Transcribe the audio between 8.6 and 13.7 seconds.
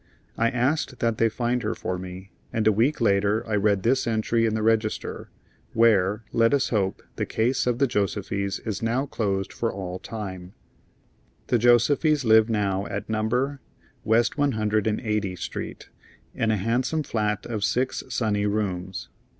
is now closed for all time: "The Josefys live now at No.